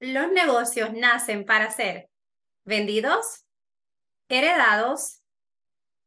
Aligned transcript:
Los 0.00 0.30
negocios 0.30 0.92
nacen 0.92 1.44
para 1.44 1.70
ser 1.70 2.08
vendidos, 2.64 3.46
heredados, 4.28 5.22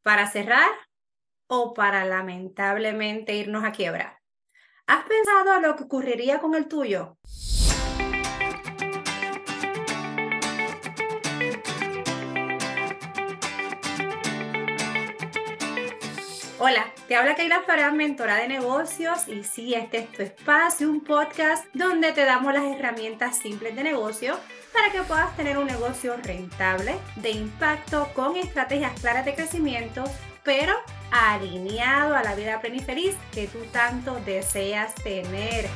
para 0.01 0.31
cerrar 0.31 0.71
o 1.47 1.73
para 1.73 2.05
lamentablemente 2.05 3.35
irnos 3.35 3.65
a 3.65 3.73
quiebra. 3.73 4.21
¿Has 4.87 5.03
pensado 5.05 5.51
a 5.51 5.59
lo 5.59 5.75
que 5.75 5.83
ocurriría 5.83 6.39
con 6.39 6.55
el 6.55 6.69
tuyo? 6.69 7.17
Hola, 16.63 16.93
te 17.07 17.15
habla 17.15 17.33
Keila 17.33 17.63
Farán, 17.63 17.97
mentora 17.97 18.35
de 18.35 18.47
negocios 18.47 19.27
y 19.27 19.43
sí, 19.43 19.73
este 19.73 19.97
es 19.97 20.11
tu 20.11 20.21
espacio, 20.21 20.91
un 20.91 21.03
podcast 21.03 21.65
donde 21.73 22.11
te 22.11 22.23
damos 22.23 22.53
las 22.53 22.65
herramientas 22.65 23.39
simples 23.39 23.75
de 23.75 23.83
negocio 23.83 24.37
para 24.71 24.91
que 24.91 25.01
puedas 25.01 25.35
tener 25.35 25.57
un 25.57 25.65
negocio 25.65 26.15
rentable, 26.17 26.93
de 27.15 27.31
impacto, 27.31 28.09
con 28.13 28.35
estrategias 28.35 28.91
claras 29.01 29.25
de 29.25 29.33
crecimiento, 29.33 30.03
pero 30.43 30.75
alineado 31.09 32.15
a 32.15 32.21
la 32.21 32.35
vida 32.35 32.61
plena 32.61 32.75
y 32.75 32.81
feliz 32.81 33.15
que 33.33 33.47
tú 33.47 33.57
tanto 33.71 34.19
deseas 34.23 34.93
tener. 34.93 35.67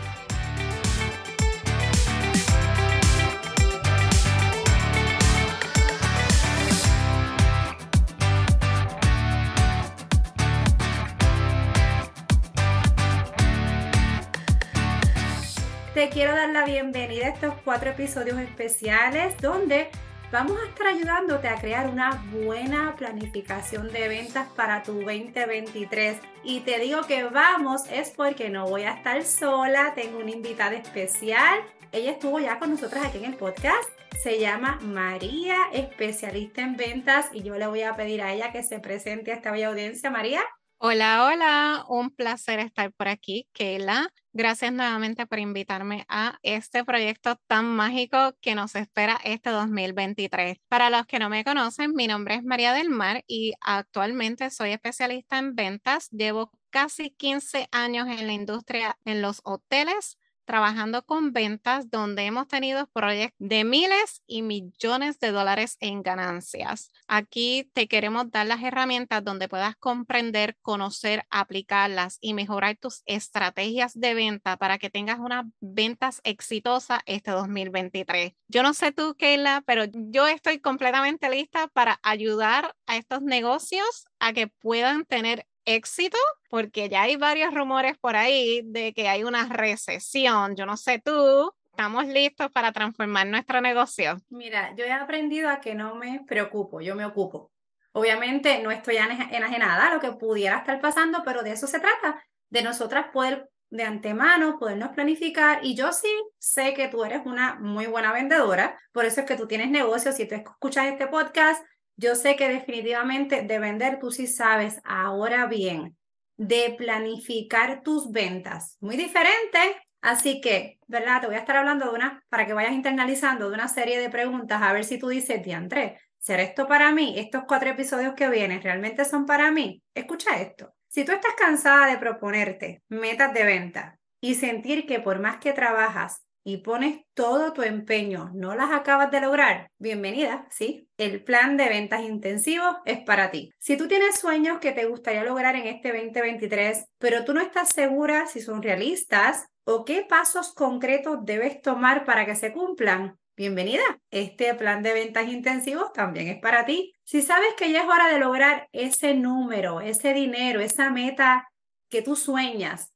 Quiero 16.15 16.33
dar 16.33 16.49
la 16.51 16.63
bienvenida 16.63 17.25
a 17.25 17.29
estos 17.31 17.53
cuatro 17.65 17.89
episodios 17.89 18.39
especiales 18.39 19.35
donde 19.41 19.89
vamos 20.31 20.57
a 20.57 20.69
estar 20.69 20.87
ayudándote 20.87 21.49
a 21.49 21.59
crear 21.59 21.89
una 21.89 22.25
buena 22.31 22.95
planificación 22.95 23.91
de 23.91 24.07
ventas 24.07 24.47
para 24.55 24.81
tu 24.81 24.93
2023. 24.93 26.17
Y 26.45 26.61
te 26.61 26.79
digo 26.79 27.01
que 27.01 27.25
vamos 27.25 27.81
es 27.91 28.11
porque 28.11 28.49
no 28.49 28.65
voy 28.65 28.83
a 28.83 28.91
estar 28.91 29.21
sola, 29.25 29.91
tengo 29.93 30.19
una 30.19 30.31
invitada 30.31 30.75
especial. 30.75 31.59
Ella 31.91 32.11
estuvo 32.11 32.39
ya 32.39 32.59
con 32.59 32.69
nosotras 32.69 33.07
aquí 33.07 33.17
en 33.17 33.25
el 33.25 33.35
podcast. 33.35 33.89
Se 34.23 34.39
llama 34.39 34.79
María, 34.83 35.57
especialista 35.73 36.61
en 36.61 36.77
ventas, 36.77 37.25
y 37.33 37.43
yo 37.43 37.57
le 37.57 37.67
voy 37.67 37.81
a 37.81 37.97
pedir 37.97 38.21
a 38.21 38.31
ella 38.31 38.53
que 38.53 38.63
se 38.63 38.79
presente 38.79 39.33
a 39.33 39.35
esta 39.35 39.51
bella 39.51 39.67
audiencia. 39.67 40.09
María. 40.09 40.41
Hola, 40.87 41.25
hola, 41.25 41.83
un 41.89 42.11
placer 42.11 42.59
estar 42.59 42.93
por 42.93 43.07
aquí, 43.07 43.47
Keila. 43.53 44.13
Gracias 44.33 44.71
nuevamente 44.71 45.25
por 45.25 45.39
invitarme 45.39 46.05
a 46.09 46.37
este 46.43 46.85
proyecto 46.85 47.37
tan 47.47 47.65
mágico 47.65 48.35
que 48.39 48.53
nos 48.53 48.75
espera 48.75 49.19
este 49.23 49.49
2023. 49.49 50.59
Para 50.67 50.91
los 50.91 51.07
que 51.07 51.17
no 51.17 51.27
me 51.27 51.43
conocen, 51.43 51.95
mi 51.95 52.05
nombre 52.05 52.35
es 52.35 52.43
María 52.43 52.71
del 52.71 52.91
Mar 52.91 53.23
y 53.25 53.53
actualmente 53.61 54.51
soy 54.51 54.73
especialista 54.73 55.39
en 55.39 55.55
ventas. 55.55 56.07
Llevo 56.11 56.51
casi 56.69 57.09
15 57.09 57.67
años 57.71 58.07
en 58.07 58.27
la 58.27 58.33
industria 58.33 58.99
en 59.05 59.23
los 59.23 59.41
hoteles, 59.43 60.19
trabajando 60.45 61.05
con 61.05 61.33
ventas 61.33 61.89
donde 61.89 62.23
hemos 62.23 62.47
tenido 62.47 62.87
proyectos 62.87 63.35
de 63.39 63.63
miles 63.63 64.21
y 64.27 64.41
millones 64.41 65.19
de 65.19 65.31
dólares 65.31 65.77
en 65.79 66.03
ganancias. 66.03 66.91
Aquí 67.07 67.69
te 67.73 67.87
queremos 67.87 68.31
dar 68.31 68.47
las 68.47 68.63
herramientas 68.63 69.23
donde 69.23 69.49
puedas 69.49 69.75
comprender, 69.75 70.57
conocer, 70.61 71.25
aplicarlas 71.29 72.17
y 72.21 72.33
mejorar 72.33 72.77
tus 72.77 73.01
estrategias 73.05 73.99
de 73.99 74.13
venta 74.13 74.57
para 74.57 74.77
que 74.77 74.89
tengas 74.89 75.19
unas 75.19 75.45
ventas 75.59 76.21
exitosas 76.23 76.99
este 77.05 77.31
2023. 77.31 78.33
Yo 78.47 78.63
no 78.63 78.73
sé 78.73 78.91
tú, 78.91 79.15
Keila, 79.15 79.63
pero 79.65 79.85
yo 79.91 80.27
estoy 80.27 80.59
completamente 80.59 81.29
lista 81.29 81.67
para 81.67 81.99
ayudar 82.03 82.75
a 82.85 82.97
estos 82.97 83.21
negocios 83.21 84.05
a 84.19 84.33
que 84.33 84.47
puedan 84.47 85.05
tener 85.05 85.45
éxito, 85.65 86.17
porque 86.49 86.89
ya 86.89 87.03
hay 87.03 87.15
varios 87.15 87.53
rumores 87.53 87.97
por 87.97 88.15
ahí 88.15 88.61
de 88.65 88.93
que 88.93 89.07
hay 89.07 89.23
una 89.23 89.47
recesión. 89.47 90.55
Yo 90.55 90.65
no 90.65 90.77
sé 90.77 91.01
tú, 91.03 91.53
¿estamos 91.69 92.07
listos 92.07 92.51
para 92.51 92.71
transformar 92.71 93.27
nuestro 93.27 93.61
negocio? 93.61 94.17
Mira, 94.29 94.73
yo 94.75 94.85
he 94.85 94.91
aprendido 94.91 95.49
a 95.49 95.59
que 95.59 95.75
no 95.75 95.95
me 95.95 96.23
preocupo, 96.25 96.81
yo 96.81 96.95
me 96.95 97.05
ocupo. 97.05 97.51
Obviamente 97.91 98.61
no 98.61 98.71
estoy 98.71 98.97
enajenada 98.97 99.87
a 99.87 99.93
lo 99.93 99.99
que 99.99 100.11
pudiera 100.11 100.57
estar 100.57 100.79
pasando, 100.81 101.21
pero 101.23 101.43
de 101.43 101.51
eso 101.51 101.65
se 101.65 101.79
trata, 101.79 102.23
de 102.49 102.61
nosotras 102.61 103.07
poder 103.13 103.49
de 103.69 103.83
antemano 103.83 104.57
podernos 104.59 104.89
planificar 104.89 105.59
y 105.63 105.75
yo 105.75 105.91
sí 105.91 106.07
sé 106.37 106.73
que 106.73 106.87
tú 106.87 107.03
eres 107.03 107.25
una 107.25 107.55
muy 107.55 107.87
buena 107.87 108.13
vendedora, 108.13 108.79
por 108.91 109.05
eso 109.05 109.21
es 109.21 109.27
que 109.27 109.35
tú 109.35 109.47
tienes 109.47 109.69
negocios, 109.69 110.15
si 110.15 110.27
tú 110.27 110.35
escuchas 110.35 110.85
este 110.85 111.07
podcast, 111.07 111.65
yo 111.97 112.15
sé 112.15 112.35
que 112.35 112.49
definitivamente 112.49 113.41
de 113.43 113.59
vender 113.59 113.99
tú 113.99 114.11
sí 114.11 114.27
sabes. 114.27 114.81
Ahora 114.83 115.47
bien, 115.47 115.97
de 116.37 116.75
planificar 116.77 117.81
tus 117.83 118.11
ventas. 118.11 118.77
Muy 118.79 118.97
diferente. 118.97 119.59
Así 120.01 120.39
que, 120.39 120.77
¿verdad? 120.87 121.21
Te 121.21 121.27
voy 121.27 121.35
a 121.35 121.39
estar 121.39 121.57
hablando 121.57 121.85
de 121.85 121.95
una, 121.95 122.23
para 122.29 122.45
que 122.45 122.53
vayas 122.53 122.73
internalizando, 122.73 123.49
de 123.49 123.55
una 123.55 123.67
serie 123.67 123.99
de 123.99 124.09
preguntas, 124.09 124.61
a 124.61 124.71
ver 124.71 124.83
si 124.83 124.99
tú 124.99 125.07
dices, 125.07 125.43
diantre, 125.43 125.99
¿será 126.19 126.43
esto 126.43 126.67
para 126.67 126.91
mí? 126.91 127.15
Estos 127.17 127.45
cuatro 127.47 127.71
episodios 127.71 128.13
que 128.13 128.29
vienen, 128.29 128.61
¿realmente 128.61 129.03
son 129.03 129.25
para 129.25 129.49
mí? 129.49 129.81
Escucha 129.95 130.39
esto. 130.39 130.75
Si 130.87 131.05
tú 131.05 131.11
estás 131.11 131.33
cansada 131.33 131.87
de 131.87 131.97
proponerte 131.97 132.83
metas 132.87 133.33
de 133.33 133.45
venta 133.45 133.99
y 134.21 134.35
sentir 134.35 134.85
que 134.85 134.99
por 134.99 135.19
más 135.19 135.37
que 135.37 135.53
trabajas 135.53 136.24
y 136.47 136.57
pones 136.57 136.99
todo 137.15 137.53
tu 137.53 137.63
empeño, 137.63 138.29
no 138.35 138.53
las 138.53 138.71
acabas 138.71 139.09
de 139.09 139.19
lograr, 139.19 139.71
bienvenida, 139.79 140.47
¿sí? 140.51 140.87
El 140.95 141.23
plan 141.23 141.57
de 141.57 141.67
ventas 141.67 142.03
intensivos 142.03 142.75
es 142.85 142.99
para 142.99 143.31
ti. 143.31 143.51
Si 143.57 143.75
tú 143.77 143.87
tienes 143.87 144.19
sueños 144.19 144.59
que 144.59 144.71
te 144.71 144.85
gustaría 144.85 145.23
lograr 145.23 145.55
en 145.55 145.65
este 145.65 145.91
2023, 145.91 146.85
pero 146.99 147.25
tú 147.25 147.33
no 147.33 147.41
estás 147.41 147.69
segura 147.69 148.27
si 148.27 148.41
son 148.41 148.61
realistas 148.61 149.47
o 149.63 149.85
qué 149.85 150.05
pasos 150.07 150.53
concretos 150.53 151.17
debes 151.23 151.63
tomar 151.63 152.05
para 152.05 152.27
que 152.27 152.35
se 152.35 152.53
cumplan, 152.53 153.17
bienvenida. 153.35 153.83
Este 154.11 154.53
plan 154.53 154.83
de 154.83 154.93
ventas 154.93 155.27
intensivos 155.27 155.91
también 155.93 156.27
es 156.27 156.39
para 156.39 156.63
ti. 156.63 156.93
Si 157.03 157.23
sabes 157.23 157.55
que 157.57 157.71
ya 157.71 157.81
es 157.81 157.87
hora 157.87 158.07
de 158.07 158.19
lograr 158.19 158.69
ese 158.71 159.15
número, 159.15 159.81
ese 159.81 160.13
dinero, 160.13 160.59
esa 160.59 160.91
meta 160.91 161.49
que 161.89 162.03
tú 162.03 162.15
sueñas 162.15 162.93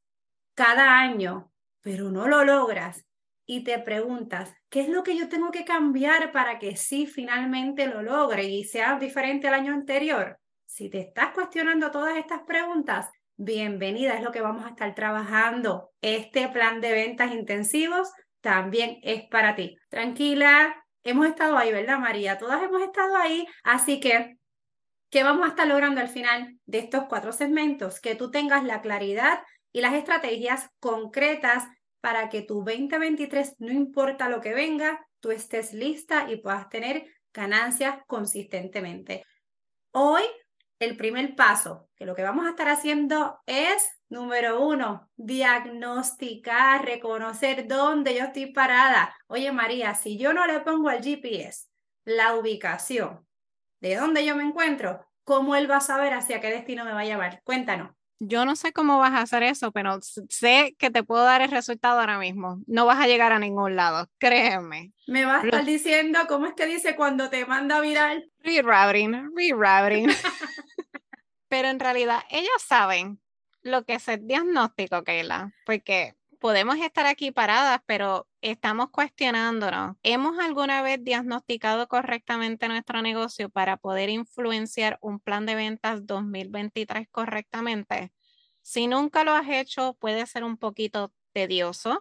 cada 0.54 1.00
año, 1.00 1.52
pero 1.81 2.12
no 2.12 2.28
lo 2.28 2.46
logras, 2.46 3.09
y 3.52 3.64
te 3.64 3.80
preguntas, 3.80 4.54
¿qué 4.70 4.82
es 4.82 4.90
lo 4.90 5.02
que 5.02 5.18
yo 5.18 5.28
tengo 5.28 5.50
que 5.50 5.66
cambiar 5.66 6.32
para 6.32 6.60
que 6.60 6.76
sí 6.76 7.08
finalmente 7.08 7.88
lo 7.88 8.04
logre 8.04 8.44
y 8.44 8.64
sea 8.64 9.00
diferente 9.00 9.48
al 9.48 9.56
año 9.56 9.74
anterior? 9.74 10.38
Si 10.68 10.88
te 10.88 11.00
estás 11.00 11.32
cuestionando 11.34 11.90
todas 11.90 12.16
estas 12.16 12.44
preguntas, 12.44 13.10
bienvenida, 13.38 14.14
es 14.14 14.22
lo 14.22 14.32
que 14.32 14.42
vamos 14.42 14.66
a 14.66 14.70
estar 14.70 14.94
trabajando. 14.94 15.90
Este 16.00 16.48
plan 16.50 16.80
de 16.80 16.92
ventas 16.92 17.34
intensivos 17.34 18.12
también 18.40 19.00
es 19.02 19.24
para 19.32 19.56
ti. 19.56 19.78
Tranquila, 19.90 20.86
hemos 21.04 21.26
estado 21.26 21.58
ahí, 21.58 21.72
¿verdad, 21.72 21.98
María? 21.98 22.38
Todas 22.38 22.62
hemos 22.62 22.84
estado 22.84 23.16
ahí, 23.16 23.48
así 23.64 24.00
que 24.00 24.38
¿Qué 25.10 25.24
vamos 25.24 25.48
a 25.48 25.50
estar 25.50 25.68
logrando 25.68 26.02
al 26.02 26.08
final 26.08 26.60
de 26.68 26.78
estos 26.78 27.06
cuatro 27.10 27.31
segmentos? 27.31 28.00
Que 28.00 28.14
tú 28.14 28.30
tengas 28.30 28.64
la 28.64 28.80
claridad 28.81 29.40
y 29.72 29.81
las 29.81 29.96
estrategias 29.96 30.70
concretas 30.80 31.66
para 32.02 32.30
que 32.30 32.42
tu 32.42 32.64
2023, 32.64 33.56
no 33.60 33.72
importa 33.72 34.30
lo 34.30 34.42
que 34.42 34.54
venga, 34.54 35.06
tú 35.20 35.32
estés 35.32 35.74
lista 35.74 36.30
y 36.30 36.38
puedas 36.38 36.70
tener 36.70 37.06
ganancias 37.34 38.00
consistentemente. 38.08 39.26
Hoy, 39.92 40.24
el 40.80 40.96
primer 40.96 41.36
paso, 41.36 41.90
que 41.96 42.06
lo 42.06 42.16
que 42.16 42.24
vamos 42.24 42.46
a 42.46 42.52
estar 42.52 42.70
haciendo 42.70 43.40
es, 43.46 43.90
número 44.08 44.66
uno, 44.66 45.10
diagnosticar, 45.18 46.86
reconocer 46.86 47.68
dónde 47.68 48.16
yo 48.16 48.26
estoy 48.26 48.54
parada. 48.54 49.16
Oye, 49.28 49.52
María, 49.52 49.94
si 49.96 50.18
yo 50.18 50.34
no 50.34 50.48
le 50.48 50.62
pongo 50.62 50.90
al 50.90 51.04
GPS 51.04 51.68
la 52.06 52.36
ubicación 52.36 53.28
de 53.81 53.95
dónde 53.95 54.25
yo 54.25 54.36
me 54.36 54.44
encuentro, 54.44 55.06
¿cómo 55.24 55.56
él 55.56 55.69
va 55.69 55.78
a 55.78 55.81
saber 55.81 56.13
hacia 56.13 56.40
qué 56.40 56.50
destino 56.50 56.86
me 56.86 56.94
va 56.94 57.02
a 57.02 57.06
llevar? 57.06 57.42
Cuéntanos 57.44 57.99
yo 58.19 58.45
no 58.45 58.56
sé 58.56 58.74
cómo 58.74 59.00
vas 59.00 59.13
a 59.13 59.21
hacer 59.21 59.44
eso, 59.44 59.71
pero 59.71 60.00
sé 60.01 60.75
que 60.77 60.89
te 60.89 61.04
puedo 61.04 61.24
dar 61.24 61.42
el 61.42 61.51
resultado 61.51 62.00
ahora 62.00 62.19
mismo. 62.19 62.62
No 62.68 62.86
vas 62.86 63.00
a 63.00 63.07
llegar 63.07 63.31
a 63.31 63.39
ningún 63.39 63.75
lado, 63.75 64.10
créeme. 64.18 64.92
Me 65.07 65.25
vas 65.25 65.44
a 65.44 65.48
estar 65.48 65.66
diciendo, 65.66 66.19
¿cómo 66.27 66.45
es 66.45 66.54
que 66.54 66.66
dice 66.66 66.95
cuando 66.95 67.30
te 67.30 67.45
manda 67.45 67.80
viral? 67.80 68.30
Rerouting, 68.39 69.31
rerouting. 69.36 70.10
pero 71.48 71.69
en 71.69 71.80
realidad 71.80 72.19
ellos 72.30 72.62
saben 72.66 73.19
lo 73.62 73.83
que 73.83 73.95
es 73.95 74.07
el 74.07 74.27
diagnóstico, 74.27 75.04
Keila, 75.04 75.54
porque 75.66 76.16
podemos 76.39 76.77
estar 76.77 77.06
aquí 77.06 77.31
paradas, 77.31 77.81
pero 77.86 78.27
estamos 78.41 78.89
cuestionándonos. 78.89 79.97
¿Hemos 80.03 80.39
alguna 80.39 80.81
vez 80.81 81.03
diagnosticado 81.03 81.88
correctamente 81.88 82.68
nuestro 82.68 83.01
negocio 83.01 83.50
para 83.50 83.77
poder 83.77 84.09
influenciar 84.09 84.97
un 85.01 85.19
plan 85.19 85.45
de 85.45 85.56
ventas 85.56 86.06
2023 86.07 87.07
correctamente? 87.12 88.12
Si 88.62 88.88
nunca 88.88 89.24
lo 89.24 89.33
has 89.33 89.50
hecho, 89.50 89.95
puede 90.00 90.25
ser 90.25 90.44
un 90.44 90.57
poquito 90.57 91.13
tedioso. 91.33 92.00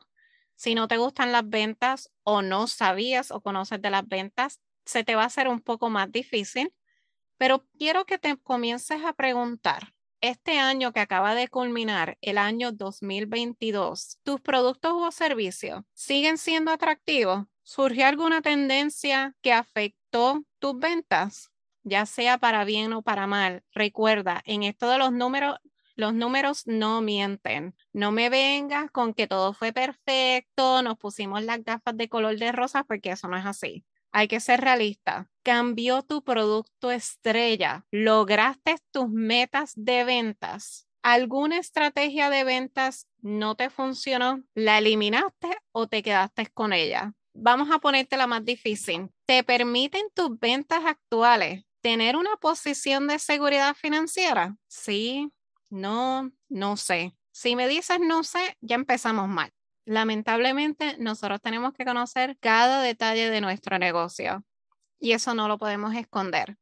Si 0.55 0.75
no 0.75 0.89
te 0.89 0.97
gustan 0.97 1.33
las 1.33 1.49
ventas 1.49 2.11
o 2.23 2.43
no 2.43 2.67
sabías 2.69 3.31
o 3.31 3.41
conoces 3.41 3.83
de 3.83 3.91
las 3.91 4.07
ventas, 4.07 4.61
se 4.85 5.05
te 5.05 5.15
va 5.15 5.25
a 5.25 5.27
hacer 5.27 5.49
un 5.49 5.61
poco 5.61 5.91
más 5.91 6.11
difícil, 6.11 6.73
pero 7.37 7.67
quiero 7.79 8.07
que 8.07 8.19
te 8.19 8.37
comiences 8.37 9.05
a 9.05 9.13
preguntar, 9.13 9.95
este 10.21 10.59
año 10.59 10.93
que 10.93 11.01
acaba 11.01 11.35
de 11.35 11.49
culminar, 11.49 12.19
el 12.21 12.39
año 12.39 12.73
2022, 12.73 14.19
¿tus 14.23 14.41
productos 14.41 14.93
o 14.95 15.11
servicios 15.13 15.83
siguen 15.95 16.39
siendo 16.39 16.73
atractivos? 16.73 17.47
¿Surgió 17.63 18.07
alguna 18.07 18.43
tendencia 18.43 19.35
que 19.43 19.53
afectó 19.53 20.45
tus 20.59 20.79
ventas? 20.79 21.51
Ya 21.83 22.07
sea 22.07 22.39
para 22.39 22.65
bien 22.65 22.93
o 22.93 23.03
para 23.03 23.27
mal. 23.27 23.63
Recuerda, 23.73 24.43
en 24.45 24.63
esto 24.63 24.89
de 24.91 24.99
los 24.99 25.13
números, 25.13 25.57
los 25.95 26.15
números 26.15 26.67
no 26.67 27.01
mienten. 27.01 27.75
No 27.93 28.13
me 28.13 28.31
vengas 28.31 28.91
con 28.91 29.15
que 29.15 29.27
todo 29.27 29.53
fue 29.53 29.73
perfecto, 29.73 30.83
nos 30.83 30.99
pusimos 30.99 31.43
las 31.43 31.63
gafas 31.63 31.97
de 31.97 32.09
color 32.09 32.39
de 32.39 32.53
rosa, 32.53 32.85
porque 32.85 33.11
eso 33.11 33.29
no 33.29 33.37
es 33.37 33.47
así. 33.47 33.85
Hay 34.13 34.29
que 34.29 34.41
ser 34.41 34.61
realista. 34.61 35.31
Cambió 35.43 36.03
tu 36.03 36.23
producto 36.23 36.91
estrella. 36.91 37.87
Lograste 37.91 38.77
tus 38.91 39.09
metas 39.09 39.73
de 39.77 40.05
ventas. 40.05 40.89
¿Alguna 41.03 41.59
estrategia 41.59 42.29
de 42.29 42.45
ventas 42.45 43.07
no 43.21 43.55
te 43.55 43.71
funcionó? 43.71 44.43
¿La 44.55 44.79
eliminaste 44.79 45.49
o 45.73 45.87
te 45.87 46.03
quedaste 46.03 46.47
con 46.49 46.73
ella? 46.73 47.15
Vamos 47.35 47.71
a 47.71 47.79
ponerte 47.79 48.17
la 48.17 48.27
más 48.27 48.45
difícil. 48.45 49.11
¿Te 49.27 49.45
permiten 49.45 50.07
tus 50.15 50.39
ventas 50.39 50.85
actuales 50.85 51.65
tener 51.81 52.17
una 52.17 52.37
posición 52.37 53.07
de 53.07 53.19
seguridad 53.19 53.75
financiera? 53.75 54.57
Sí, 54.67 55.33
no, 55.71 56.33
no 56.49 56.77
sé. 56.77 57.15
Si 57.31 57.55
me 57.55 57.69
dices 57.69 58.01
no 58.01 58.25
sé, 58.25 58.57
ya 58.61 58.75
empezamos 58.75 59.29
mal. 59.29 59.53
Lamentablemente, 59.89 60.97
nosotros 60.99 61.41
tenemos 61.41 61.73
que 61.73 61.87
conocer 61.87 62.37
cada 62.41 62.83
detalle 62.83 63.31
de 63.31 63.41
nuestro 63.41 63.79
negocio 63.79 64.45
y 65.01 65.13
eso 65.13 65.35
no 65.35 65.49
lo 65.49 65.59
podemos 65.59 65.95
esconder. 65.95 66.59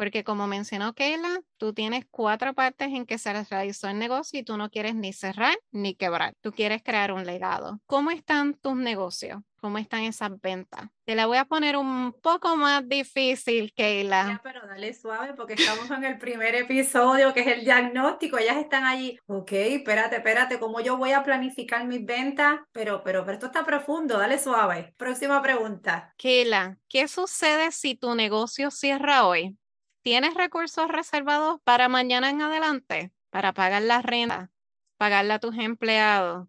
Porque 0.00 0.24
como 0.24 0.46
mencionó 0.46 0.94
Keila, 0.94 1.42
tú 1.58 1.74
tienes 1.74 2.06
cuatro 2.10 2.54
partes 2.54 2.88
en 2.88 3.04
que 3.04 3.18
se 3.18 3.34
realizó 3.44 3.86
el 3.86 3.98
negocio 3.98 4.40
y 4.40 4.42
tú 4.42 4.56
no 4.56 4.70
quieres 4.70 4.94
ni 4.94 5.12
cerrar 5.12 5.58
ni 5.72 5.94
quebrar. 5.94 6.32
Tú 6.40 6.52
quieres 6.52 6.82
crear 6.82 7.12
un 7.12 7.26
legado. 7.26 7.82
¿Cómo 7.84 8.10
están 8.10 8.54
tus 8.54 8.76
negocios? 8.76 9.42
¿Cómo 9.60 9.76
están 9.76 10.04
esas 10.04 10.30
ventas? 10.40 10.88
Te 11.04 11.14
la 11.14 11.26
voy 11.26 11.36
a 11.36 11.44
poner 11.44 11.76
un 11.76 12.14
poco 12.22 12.56
más 12.56 12.88
difícil, 12.88 13.74
Keila. 13.74 14.26
Ya, 14.26 14.40
pero 14.42 14.66
dale 14.66 14.94
suave 14.94 15.34
porque 15.34 15.52
estamos 15.52 15.90
en 15.90 16.02
el 16.02 16.16
primer 16.16 16.54
episodio 16.54 17.34
que 17.34 17.40
es 17.40 17.48
el 17.48 17.64
diagnóstico. 17.66 18.38
Ellas 18.38 18.56
están 18.56 18.84
allí. 18.84 19.18
Ok, 19.26 19.52
espérate, 19.52 20.16
espérate, 20.16 20.58
¿cómo 20.58 20.80
yo 20.80 20.96
voy 20.96 21.12
a 21.12 21.22
planificar 21.22 21.86
mis 21.86 22.06
ventas? 22.06 22.60
Pero, 22.72 23.02
pero, 23.04 23.26
pero 23.26 23.34
esto 23.34 23.46
está 23.46 23.66
profundo, 23.66 24.16
dale 24.16 24.38
suave. 24.38 24.94
Próxima 24.96 25.42
pregunta. 25.42 26.14
Keila, 26.16 26.78
¿qué 26.88 27.06
sucede 27.06 27.70
si 27.70 27.96
tu 27.96 28.14
negocio 28.14 28.70
cierra 28.70 29.26
hoy? 29.26 29.58
¿Tienes 30.02 30.32
recursos 30.32 30.88
reservados 30.88 31.60
para 31.62 31.90
mañana 31.90 32.30
en 32.30 32.40
adelante? 32.40 33.12
Para 33.28 33.52
pagar 33.52 33.82
la 33.82 34.00
renta, 34.00 34.50
pagarle 34.96 35.34
a 35.34 35.38
tus 35.38 35.58
empleados, 35.58 36.48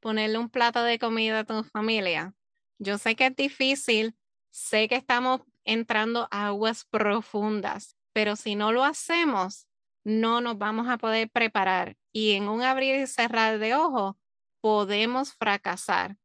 ponerle 0.00 0.38
un 0.38 0.48
plato 0.48 0.82
de 0.82 0.98
comida 0.98 1.40
a 1.40 1.44
tu 1.44 1.62
familia. 1.64 2.34
Yo 2.78 2.96
sé 2.96 3.14
que 3.14 3.26
es 3.26 3.36
difícil, 3.36 4.16
sé 4.50 4.88
que 4.88 4.96
estamos 4.96 5.42
entrando 5.64 6.26
a 6.30 6.46
aguas 6.46 6.86
profundas, 6.86 7.96
pero 8.14 8.34
si 8.34 8.54
no 8.54 8.72
lo 8.72 8.82
hacemos, 8.82 9.68
no 10.02 10.40
nos 10.40 10.56
vamos 10.56 10.88
a 10.88 10.96
poder 10.96 11.28
preparar 11.28 11.98
y 12.12 12.32
en 12.32 12.48
un 12.48 12.62
abrir 12.62 12.96
y 12.96 13.06
cerrar 13.06 13.58
de 13.58 13.74
ojos 13.74 14.16
podemos 14.62 15.34
fracasar. 15.34 16.16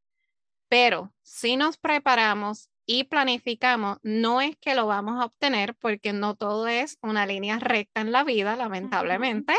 Pero 0.68 1.12
si 1.20 1.56
nos 1.56 1.76
preparamos 1.76 2.70
y 2.86 3.04
planificamos, 3.04 3.98
no 4.02 4.40
es 4.40 4.56
que 4.56 4.74
lo 4.74 4.86
vamos 4.86 5.20
a 5.20 5.26
obtener 5.26 5.74
porque 5.76 6.12
no 6.12 6.34
todo 6.34 6.66
es 6.66 6.98
una 7.00 7.26
línea 7.26 7.58
recta 7.58 8.00
en 8.00 8.12
la 8.12 8.24
vida, 8.24 8.56
lamentablemente. 8.56 9.54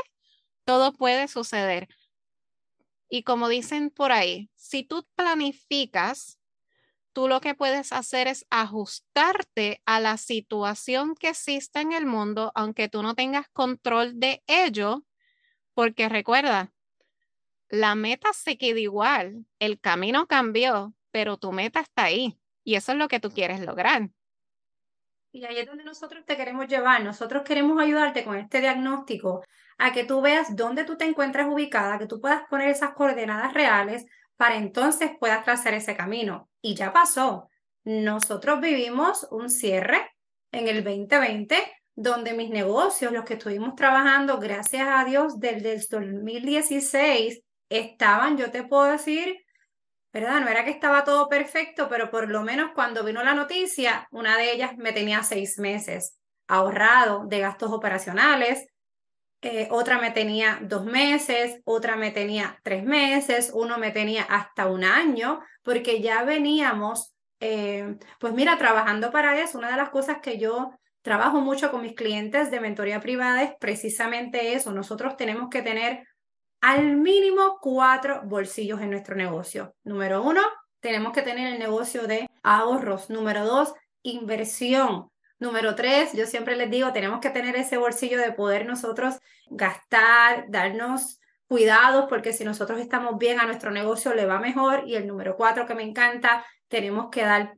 Todo 0.66 0.94
puede 0.94 1.28
suceder. 1.28 1.88
Y 3.10 3.24
como 3.24 3.48
dicen 3.48 3.90
por 3.90 4.12
ahí, 4.12 4.50
si 4.56 4.84
tú 4.84 5.08
planificas, 5.16 6.40
tú 7.14 7.28
lo 7.28 7.42
que 7.42 7.54
puedes 7.54 7.94
hacer 7.94 8.28
es 8.28 8.46
ajustarte 8.50 9.82
a 9.86 10.00
la 10.00 10.18
situación 10.18 11.16
que 11.16 11.30
existe 11.30 11.80
en 11.80 11.94
el 11.94 12.06
mundo, 12.06 12.52
aunque 12.56 12.90
tú 12.90 13.04
no 13.04 13.14
tengas 13.14 13.48
control 13.50 14.20
de 14.20 14.44
ello, 14.48 15.04
porque 15.74 16.10
recuerda, 16.10 16.74
la 17.70 17.96
meta 17.96 18.34
se 18.34 18.58
queda 18.58 18.80
igual, 18.80 19.46
el 19.60 19.80
camino 19.80 20.28
cambió, 20.28 20.94
pero 21.12 21.38
tu 21.38 21.52
meta 21.52 21.80
está 21.80 22.06
ahí. 22.06 22.38
Y 22.64 22.76
eso 22.76 22.92
es 22.92 22.98
lo 22.98 23.08
que 23.08 23.20
tú 23.20 23.32
quieres 23.32 23.60
lograr. 23.60 24.10
Y 25.32 25.46
ahí 25.46 25.58
es 25.58 25.66
donde 25.66 25.84
nosotros 25.84 26.24
te 26.26 26.38
queremos 26.38 26.68
llevar. 26.68 27.04
Nosotros 27.04 27.44
queremos 27.44 27.82
ayudarte 27.82 28.24
con 28.24 28.38
este 28.38 28.62
diagnóstico 28.62 29.44
a 29.78 29.92
que 29.92 30.04
tú 30.04 30.22
veas 30.22 30.56
dónde 30.56 30.86
tú 30.86 30.96
te 30.96 31.06
encuentras 31.06 31.48
ubicada, 31.48 31.98
que 31.98 32.06
tú 32.06 32.22
puedas 32.22 32.44
poner 32.50 32.70
esas 32.70 32.94
coordenadas 32.94 33.54
reales 33.54 34.06
para 34.38 34.58
entonces 34.58 35.12
puedas 35.20 35.44
trazar 35.44 35.74
ese 35.74 35.96
camino. 35.96 36.50
Y 36.62 36.76
ya 36.76 36.94
pasó. 36.94 37.50
Nosotros 37.84 38.62
vivimos 38.62 39.28
un 39.32 39.50
cierre 39.50 40.12
en 40.52 40.68
el 40.68 40.84
2020 40.84 41.58
donde 41.96 42.34
mis 42.34 42.50
negocios, 42.50 43.12
los 43.12 43.24
que 43.24 43.36
estuvimos 43.36 43.76
trabajando, 43.76 44.40
gracias 44.40 44.88
a 44.88 45.06
Dios, 45.06 45.40
desde 45.40 45.74
el 45.74 45.88
2016, 45.90 47.42
estaban, 47.70 48.38
yo 48.38 48.52
te 48.52 48.64
puedo 48.64 48.86
decir, 48.86 49.43
¿verdad? 50.14 50.40
No 50.42 50.48
era 50.48 50.64
que 50.64 50.70
estaba 50.70 51.04
todo 51.04 51.28
perfecto, 51.28 51.90
pero 51.90 52.12
por 52.12 52.30
lo 52.30 52.44
menos 52.44 52.72
cuando 52.76 53.04
vino 53.04 53.24
la 53.24 53.34
noticia, 53.34 54.08
una 54.12 54.38
de 54.38 54.54
ellas 54.54 54.78
me 54.78 54.94
tenía 54.94 55.24
seis 55.24 55.58
meses 55.58 56.20
ahorrado 56.48 57.26
de 57.26 57.40
gastos 57.40 57.72
operacionales, 57.72 58.68
eh, 59.42 59.68
otra 59.72 60.00
me 60.00 60.12
tenía 60.12 60.60
dos 60.62 60.86
meses, 60.86 61.60
otra 61.66 61.98
me 61.98 62.12
tenía 62.12 62.60
tres 62.64 62.86
meses, 62.86 63.52
uno 63.54 63.78
me 63.78 63.92
tenía 63.92 64.24
hasta 64.24 64.68
un 64.68 64.84
año, 64.86 65.42
porque 65.64 66.02
ya 66.02 66.24
veníamos, 66.24 67.14
eh, 67.40 67.98
pues 68.20 68.34
mira, 68.34 68.58
trabajando 68.58 69.12
para 69.12 69.38
eso. 69.42 69.58
Una 69.58 69.72
de 69.72 69.78
las 69.78 69.90
cosas 69.90 70.20
que 70.22 70.38
yo 70.38 70.72
trabajo 71.02 71.42
mucho 71.42 71.72
con 71.72 71.82
mis 71.82 71.94
clientes 71.94 72.52
de 72.52 72.62
mentoría 72.62 73.02
privada 73.02 73.44
es 73.44 73.52
precisamente 73.60 74.54
eso. 74.54 74.72
Nosotros 74.72 75.18
tenemos 75.18 75.50
que 75.50 75.62
tener 75.62 76.08
al 76.64 76.96
mínimo 76.96 77.60
cuatro 77.60 78.22
bolsillos 78.24 78.80
en 78.80 78.92
nuestro 78.92 79.18
negocio. 79.18 79.76
Número 79.84 80.24
uno, 80.24 80.42
tenemos 80.80 81.12
que 81.12 81.22
tener 81.22 81.52
el 81.52 81.60
negocio 81.60 82.08
de 82.08 82.30
ahorros. 82.42 83.10
Número 83.10 83.46
dos, 83.46 83.74
inversión. 84.02 85.10
Número 85.40 85.76
tres, 85.76 86.14
yo 86.14 86.26
siempre 86.26 86.56
les 86.56 86.72
digo, 86.72 86.94
tenemos 86.94 87.20
que 87.20 87.32
tener 87.32 87.58
ese 87.58 87.76
bolsillo 87.76 88.18
de 88.18 88.32
poder 88.32 88.66
nosotros 88.66 89.20
gastar, 89.48 90.46
darnos 90.48 91.20
cuidados, 91.50 92.06
porque 92.08 92.32
si 92.32 92.46
nosotros 92.46 92.80
estamos 92.80 93.18
bien 93.18 93.42
a 93.42 93.46
nuestro 93.46 93.70
negocio 93.70 94.14
le 94.14 94.26
va 94.26 94.40
mejor. 94.40 94.84
Y 94.88 94.96
el 94.96 95.06
número 95.06 95.36
cuatro 95.36 95.66
que 95.66 95.76
me 95.76 95.84
encanta, 95.84 96.46
tenemos 96.70 97.10
que 97.12 97.24
dar 97.24 97.58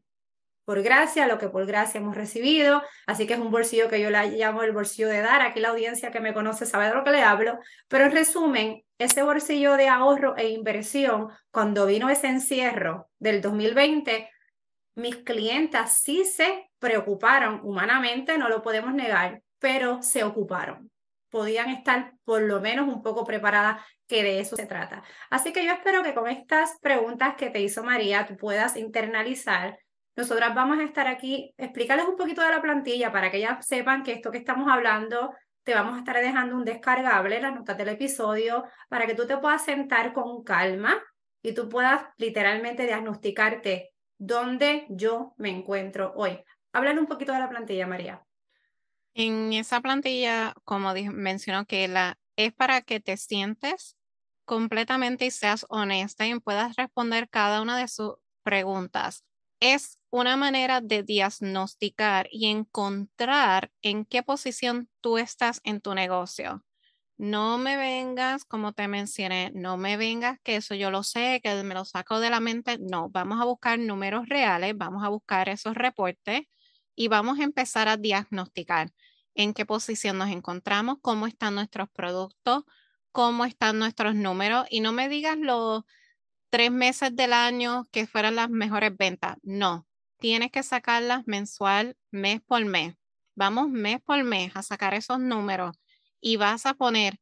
por 0.63 0.81
gracia, 0.81 1.27
lo 1.27 1.37
que 1.37 1.49
por 1.49 1.67
gracia 1.67 1.99
hemos 1.99 2.15
recibido. 2.15 2.81
Así 3.05 3.27
que 3.27 3.35
es 3.35 3.39
un 3.39 3.51
bolsillo 3.51 3.87
que 3.87 4.01
yo 4.01 4.09
le 4.09 4.31
llamo 4.31 4.63
el 4.63 4.71
bolsillo 4.71 5.09
de 5.09 5.21
dar. 5.21 5.43
Aquí 5.43 5.59
la 5.59 5.69
audiencia 5.69 6.09
que 6.11 6.19
me 6.19 6.33
conoce 6.33 6.65
sabe 6.65 6.87
de 6.87 6.95
lo 6.95 7.03
que 7.03 7.11
le 7.11 7.21
hablo. 7.21 7.59
Pero 7.87 8.05
en 8.05 8.11
resumen, 8.11 8.84
ese 8.97 9.23
bolsillo 9.23 9.75
de 9.75 9.87
ahorro 9.87 10.35
e 10.37 10.49
inversión, 10.49 11.29
cuando 11.51 11.85
vino 11.85 12.09
ese 12.09 12.27
encierro 12.27 13.09
del 13.19 13.41
2020, 13.41 14.29
mis 14.95 15.17
clientas 15.17 15.99
sí 16.01 16.23
se 16.23 16.69
preocuparon 16.79 17.59
humanamente, 17.63 18.37
no 18.37 18.47
lo 18.47 18.61
podemos 18.61 18.93
negar, 18.93 19.41
pero 19.59 20.01
se 20.01 20.23
ocuparon. 20.23 20.91
Podían 21.29 21.69
estar 21.69 22.13
por 22.23 22.41
lo 22.41 22.61
menos 22.61 22.87
un 22.87 23.01
poco 23.01 23.25
preparadas, 23.25 23.85
que 24.07 24.23
de 24.23 24.39
eso 24.39 24.55
se 24.55 24.67
trata. 24.67 25.03
Así 25.29 25.51
que 25.51 25.65
yo 25.65 25.71
espero 25.71 26.03
que 26.03 26.13
con 26.13 26.29
estas 26.29 26.77
preguntas 26.79 27.35
que 27.35 27.49
te 27.49 27.59
hizo 27.59 27.83
María, 27.83 28.25
tú 28.25 28.37
puedas 28.37 28.77
internalizar 28.77 29.79
nosotras 30.15 30.55
vamos 30.55 30.79
a 30.79 30.83
estar 30.83 31.07
aquí, 31.07 31.53
explicarles 31.57 32.05
un 32.07 32.15
poquito 32.15 32.41
de 32.41 32.49
la 32.49 32.61
plantilla 32.61 33.11
para 33.11 33.29
que 33.29 33.37
ellas 33.37 33.65
sepan 33.65 34.01
que 34.03 34.13
esto 34.13 34.31
que 34.31 34.37
estamos 34.37 34.71
hablando, 34.71 35.33
te 35.65 35.73
vamos 35.73 35.95
a 35.95 35.97
estar 35.97 36.15
dejando 36.17 36.55
un 36.55 36.63
descargable, 36.63 37.41
las 37.41 37.53
notas 37.53 37.77
del 37.77 37.89
episodio, 37.89 38.63
para 38.87 39.07
que 39.07 39.15
tú 39.15 39.25
te 39.25 39.37
puedas 39.37 39.65
sentar 39.65 40.13
con 40.13 40.43
calma 40.43 40.95
y 41.41 41.53
tú 41.53 41.67
puedas 41.67 42.05
literalmente 42.17 42.85
diagnosticarte 42.85 43.91
dónde 44.17 44.85
yo 44.89 45.33
me 45.37 45.49
encuentro 45.49 46.13
hoy. 46.15 46.39
Hablar 46.71 46.99
un 46.99 47.07
poquito 47.07 47.33
de 47.33 47.39
la 47.39 47.49
plantilla, 47.49 47.87
María. 47.87 48.23
En 49.15 49.53
esa 49.53 49.81
plantilla, 49.81 50.53
como 50.65 50.93
mencionó 51.11 51.65
que 51.65 51.87
la 51.87 52.17
es 52.35 52.53
para 52.53 52.81
que 52.81 52.99
te 52.99 53.17
sientes 53.17 53.97
completamente 54.45 55.25
y 55.25 55.31
seas 55.31 55.65
honesta 55.69 56.27
y 56.27 56.39
puedas 56.39 56.75
responder 56.75 57.27
cada 57.29 57.61
una 57.61 57.77
de 57.77 57.87
sus 57.87 58.15
preguntas 58.43 59.23
es 59.59 59.97
una 60.15 60.37
manera 60.37 60.81
de 60.81 61.03
diagnosticar 61.03 62.27
y 62.31 62.47
encontrar 62.47 63.71
en 63.81 64.05
qué 64.05 64.23
posición 64.23 64.89
tú 65.01 65.17
estás 65.17 65.61
en 65.63 65.81
tu 65.81 65.93
negocio. 65.93 66.63
no 67.17 67.57
me 67.57 67.77
vengas, 67.77 68.45
como 68.45 68.73
te 68.73 68.87
mencioné, 68.89 69.51
no 69.55 69.77
me 69.77 69.97
vengas 69.97 70.39
que 70.43 70.57
eso 70.57 70.75
yo 70.75 70.91
lo 70.91 71.03
sé, 71.03 71.41
que 71.43 71.63
me 71.63 71.75
lo 71.75 71.85
saco 71.85 72.19
de 72.19 72.29
la 72.29 72.41
mente. 72.41 72.77
No, 72.79 73.09
vamos 73.09 73.41
a 73.41 73.45
buscar 73.45 73.79
números 73.79 74.29
reales, 74.29 74.77
vamos 74.77 75.03
a 75.03 75.09
buscar 75.09 75.49
esos 75.49 75.75
reportes 75.75 76.43
y 76.95 77.07
vamos 77.09 77.39
a 77.39 77.43
empezar 77.43 77.87
a 77.89 77.97
diagnosticar 77.97 78.91
en 79.35 79.53
qué 79.53 79.65
posición 79.65 80.17
nos 80.17 80.29
encontramos, 80.29 80.97
cómo 81.01 81.27
están 81.27 81.55
nuestros 81.55 81.89
productos, 81.89 82.63
cómo 83.11 83.45
están 83.45 83.79
nuestros 83.79 84.15
números 84.15 84.67
y 84.69 84.81
no 84.81 84.91
me 84.93 85.09
digas 85.09 85.37
los 85.37 85.83
tres 86.49 86.71
meses 86.71 87.15
del 87.15 87.33
año 87.33 87.85
que 87.91 88.07
fueran 88.07 88.35
las 88.35 88.49
mejores 88.49 88.95
ventas. 88.97 89.37
No, 89.43 89.87
tienes 90.17 90.51
que 90.51 90.63
sacarlas 90.63 91.27
mensual, 91.27 91.97
mes 92.11 92.41
por 92.41 92.63
mes. 92.65 92.95
Vamos 93.35 93.69
mes 93.69 94.01
por 94.01 94.23
mes 94.23 94.51
a 94.55 94.63
sacar 94.63 94.93
esos 94.93 95.19
números 95.19 95.77
y 96.21 96.37
vas 96.37 96.65
a 96.65 96.73
poner, 96.73 97.19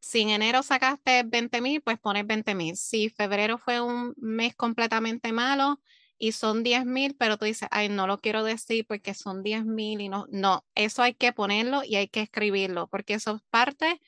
si 0.00 0.22
en 0.22 0.30
enero 0.30 0.62
sacaste 0.62 1.24
20 1.24 1.60
mil, 1.60 1.82
pues 1.82 1.98
pones 1.98 2.26
20 2.26 2.54
mil. 2.54 2.76
Si 2.76 3.10
febrero 3.10 3.58
fue 3.58 3.80
un 3.80 4.14
mes 4.16 4.54
completamente 4.54 5.32
malo 5.32 5.80
y 6.18 6.32
son 6.32 6.62
10 6.62 6.86
mil, 6.86 7.16
pero 7.16 7.36
tú 7.36 7.44
dices, 7.44 7.68
ay, 7.70 7.88
no 7.88 8.06
lo 8.06 8.18
quiero 8.18 8.44
decir 8.44 8.86
porque 8.86 9.14
son 9.14 9.42
10 9.42 9.64
mil 9.64 10.00
y 10.00 10.08
no, 10.08 10.26
no, 10.30 10.64
eso 10.74 11.02
hay 11.02 11.14
que 11.14 11.32
ponerlo 11.32 11.82
y 11.84 11.96
hay 11.96 12.08
que 12.08 12.22
escribirlo 12.22 12.88
porque 12.88 13.14
eso 13.14 13.36
es 13.36 13.42
parte 13.50 14.00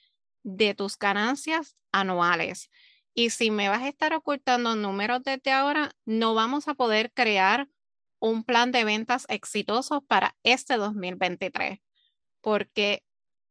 de 0.43 0.75
tus 0.75 0.99
ganancias 0.99 1.77
anuales. 1.93 2.71
Y 3.15 3.31
si 3.31 3.51
me 3.51 3.69
vas 3.69 3.83
a 3.83 3.89
estar 3.89 4.15
ocultando 4.15 4.77
números 4.77 5.23
desde 5.25 5.51
ahora, 5.51 5.91
no 6.05 6.35
vamos 6.35 6.69
a 6.69 6.75
poder 6.75 7.13
crear 7.13 7.69
un 8.21 8.45
plan 8.45 8.73
de 8.73 8.85
ventas 8.85 9.27
exitoso 9.29 10.01
para 10.03 10.37
este 10.43 10.77
2023, 10.77 11.81
porque 12.41 13.05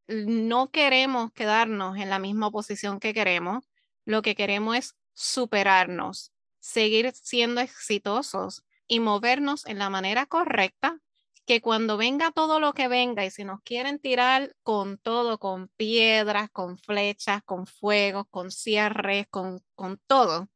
no 0.07 0.71
queremos 0.71 1.31
quedarnos 1.33 1.97
en 1.97 2.09
la 2.09 2.19
misma 2.19 2.51
posición 2.51 2.99
que 2.99 3.13
queremos, 3.13 3.69
lo 4.05 4.21
que 4.21 4.35
queremos 4.35 4.77
es 4.77 4.95
superarnos, 5.13 6.31
seguir 6.59 7.11
siendo 7.13 7.61
exitosos 7.61 8.63
y 8.87 8.99
movernos 8.99 9.65
en 9.65 9.79
la 9.79 9.89
manera 9.89 10.25
correcta, 10.25 10.99
que 11.45 11.61
cuando 11.61 11.95
venga 11.95 12.31
todo 12.31 12.59
lo 12.59 12.73
que 12.73 12.89
venga 12.89 13.25
y 13.25 13.31
si 13.31 13.45
nos 13.45 13.61
quieren 13.61 13.99
tirar 13.99 14.53
con 14.63 14.97
todo, 14.97 15.39
con 15.39 15.69
piedras, 15.77 16.49
con 16.51 16.77
flechas, 16.77 17.41
con 17.43 17.65
fuegos, 17.65 18.25
con 18.29 18.51
cierres, 18.51 19.27
con, 19.29 19.61
con 19.75 19.97
todo, 20.07 20.49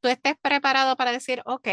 tú 0.00 0.08
estés 0.08 0.36
preparado 0.40 0.96
para 0.96 1.12
decir, 1.12 1.42
ok, 1.44 1.68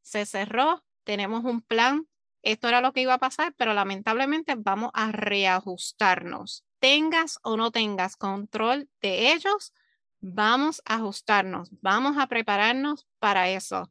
se 0.00 0.26
cerró, 0.26 0.84
tenemos 1.04 1.44
un 1.44 1.60
plan, 1.62 2.06
esto 2.42 2.68
era 2.68 2.80
lo 2.80 2.92
que 2.92 3.02
iba 3.02 3.14
a 3.14 3.18
pasar, 3.18 3.54
pero 3.56 3.74
lamentablemente 3.74 4.54
vamos 4.56 4.90
a 4.94 5.12
reajustarnos. 5.12 6.64
Tengas 6.80 7.38
o 7.42 7.56
no 7.56 7.70
tengas 7.70 8.16
control 8.16 8.88
de 9.00 9.32
ellos, 9.32 9.72
vamos 10.20 10.82
a 10.84 10.96
ajustarnos, 10.96 11.70
vamos 11.80 12.16
a 12.18 12.26
prepararnos 12.26 13.06
para 13.18 13.48
eso, 13.50 13.88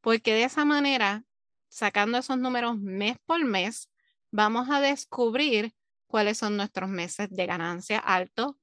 porque 0.00 0.34
de 0.34 0.44
esa 0.44 0.64
manera, 0.64 1.24
sacando 1.68 2.18
esos 2.18 2.38
números 2.38 2.78
mes 2.78 3.16
por 3.24 3.42
mes, 3.44 3.88
vamos 4.30 4.68
a 4.70 4.80
descubrir 4.80 5.74
cuáles 6.06 6.38
son 6.38 6.56
nuestros 6.56 6.88
meses 6.88 7.28
de 7.30 7.46
ganancia 7.46 7.98
alto, 7.98 8.58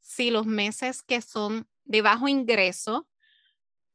si 0.00 0.30
los 0.30 0.46
meses 0.46 1.02
que 1.02 1.22
son 1.22 1.66
de 1.84 2.02
bajo 2.02 2.28
ingreso 2.28 3.08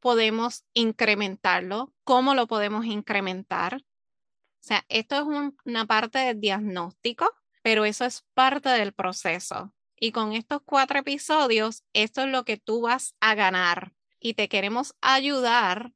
podemos 0.00 0.64
incrementarlo, 0.74 1.92
cómo 2.04 2.34
lo 2.34 2.46
podemos 2.46 2.86
incrementar, 2.86 3.82
o 4.60 4.66
sea, 4.68 4.84
esto 4.88 5.16
es 5.16 5.52
una 5.64 5.86
parte 5.86 6.18
del 6.18 6.40
diagnóstico, 6.40 7.32
pero 7.62 7.84
eso 7.84 8.04
es 8.04 8.24
parte 8.34 8.68
del 8.68 8.92
proceso. 8.92 9.72
Y 9.98 10.12
con 10.12 10.32
estos 10.32 10.60
cuatro 10.64 10.98
episodios, 10.98 11.84
esto 11.92 12.22
es 12.22 12.28
lo 12.28 12.44
que 12.44 12.56
tú 12.56 12.82
vas 12.82 13.14
a 13.20 13.34
ganar. 13.34 13.94
Y 14.20 14.34
te 14.34 14.48
queremos 14.48 14.94
ayudar 15.00 15.92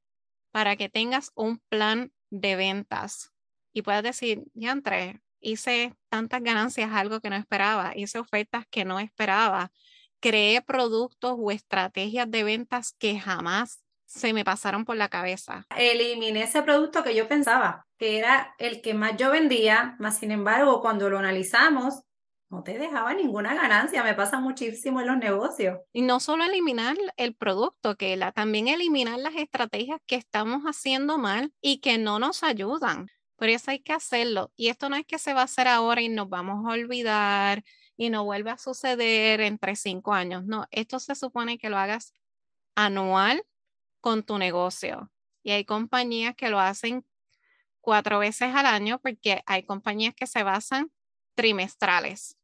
para 0.52 0.76
que 0.76 0.88
tengas 0.88 1.32
un 1.34 1.58
plan 1.68 2.12
de 2.30 2.56
ventas. 2.56 3.32
Y 3.72 3.82
puedas 3.82 4.02
decir, 4.02 4.44
ya 4.54 4.70
entré, 4.70 5.20
hice 5.40 5.94
tantas 6.08 6.42
ganancias, 6.42 6.92
algo 6.92 7.20
que 7.20 7.30
no 7.30 7.36
esperaba, 7.36 7.92
hice 7.96 8.18
ofertas 8.18 8.64
que 8.70 8.84
no 8.84 9.00
esperaba, 9.00 9.72
creé 10.20 10.62
productos 10.62 11.34
o 11.36 11.50
estrategias 11.50 12.30
de 12.30 12.44
ventas 12.44 12.94
que 12.98 13.18
jamás 13.18 13.82
se 14.12 14.32
me 14.32 14.44
pasaron 14.44 14.84
por 14.84 14.96
la 14.96 15.08
cabeza. 15.08 15.66
Eliminé 15.76 16.42
ese 16.42 16.62
producto 16.62 17.02
que 17.02 17.14
yo 17.14 17.28
pensaba 17.28 17.86
que 17.98 18.18
era 18.18 18.54
el 18.58 18.82
que 18.82 18.94
más 18.94 19.16
yo 19.16 19.30
vendía, 19.30 19.96
más 19.98 20.18
sin 20.18 20.32
embargo, 20.32 20.82
cuando 20.82 21.08
lo 21.08 21.18
analizamos, 21.18 22.02
no 22.50 22.62
te 22.62 22.78
dejaba 22.78 23.14
ninguna 23.14 23.54
ganancia, 23.54 24.04
me 24.04 24.14
pasa 24.14 24.38
muchísimo 24.38 25.00
en 25.00 25.06
los 25.06 25.16
negocios. 25.16 25.78
Y 25.92 26.02
no 26.02 26.20
solo 26.20 26.44
eliminar 26.44 26.96
el 27.16 27.34
producto, 27.34 27.96
que 27.96 28.16
la, 28.16 28.32
también 28.32 28.68
eliminar 28.68 29.18
las 29.18 29.34
estrategias 29.36 30.00
que 30.06 30.16
estamos 30.16 30.62
haciendo 30.64 31.16
mal 31.16 31.52
y 31.62 31.78
que 31.78 31.96
no 31.96 32.18
nos 32.18 32.42
ayudan. 32.42 33.06
Por 33.36 33.48
eso 33.48 33.70
hay 33.70 33.80
que 33.80 33.94
hacerlo. 33.94 34.52
Y 34.56 34.68
esto 34.68 34.90
no 34.90 34.96
es 34.96 35.06
que 35.06 35.18
se 35.18 35.32
va 35.32 35.40
a 35.40 35.44
hacer 35.44 35.68
ahora 35.68 36.02
y 36.02 36.10
nos 36.10 36.28
vamos 36.28 36.66
a 36.66 36.72
olvidar 36.72 37.64
y 37.96 38.10
no 38.10 38.24
vuelve 38.24 38.50
a 38.50 38.58
suceder 38.58 39.40
entre 39.40 39.74
cinco 39.74 40.12
años. 40.12 40.44
No, 40.44 40.66
esto 40.70 40.98
se 40.98 41.14
supone 41.14 41.56
que 41.56 41.70
lo 41.70 41.78
hagas 41.78 42.12
anual 42.74 43.42
con 44.02 44.22
tu 44.22 44.36
negocio. 44.36 45.10
Y 45.42 45.52
hay 45.52 45.64
compañías 45.64 46.34
que 46.36 46.50
lo 46.50 46.60
hacen 46.60 47.06
cuatro 47.80 48.18
veces 48.18 48.54
al 48.54 48.66
año 48.66 49.00
porque 49.00 49.42
hay 49.46 49.62
compañías 49.62 50.14
que 50.14 50.26
se 50.26 50.42
basan 50.42 50.92
trimestrales 51.34 52.36